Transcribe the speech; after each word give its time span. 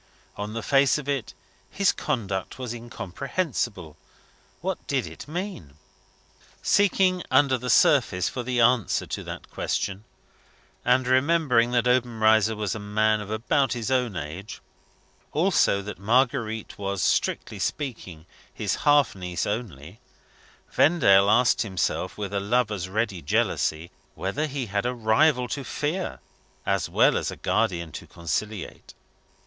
On 0.35 0.53
the 0.53 0.63
face 0.63 0.97
of 0.97 1.07
it, 1.07 1.35
his 1.69 1.91
conduct 1.91 2.57
was 2.57 2.73
incomprehensible. 2.73 3.97
What 4.61 4.87
did 4.87 5.05
it 5.05 5.27
mean? 5.27 5.75
Seeking, 6.63 7.21
under 7.29 7.55
the 7.55 7.69
surface, 7.69 8.27
for 8.27 8.41
the 8.41 8.59
answer 8.59 9.05
to 9.05 9.23
that 9.23 9.51
question 9.51 10.03
and 10.83 11.05
remembering 11.05 11.69
that 11.73 11.87
Obenreizer 11.87 12.55
was 12.55 12.73
a 12.73 12.79
man 12.79 13.21
of 13.21 13.29
about 13.29 13.73
his 13.73 13.91
own 13.91 14.15
age; 14.15 14.59
also, 15.33 15.83
that 15.83 15.99
Marguerite 15.99 16.79
was, 16.79 17.03
strictly 17.03 17.59
speaking, 17.59 18.25
his 18.51 18.77
half 18.77 19.13
niece 19.15 19.45
only 19.45 19.99
Vendale 20.71 21.29
asked 21.29 21.61
himself, 21.61 22.17
with 22.17 22.33
a 22.33 22.39
lover's 22.39 22.89
ready 22.89 23.21
jealousy, 23.21 23.91
whether 24.15 24.47
he 24.47 24.65
had 24.65 24.87
a 24.87 24.95
rival 24.95 25.47
to 25.49 25.63
fear, 25.63 26.17
as 26.65 26.89
well 26.89 27.15
as 27.15 27.29
a 27.29 27.35
guardian 27.35 27.91
to 27.91 28.07
conciliate. 28.07 28.95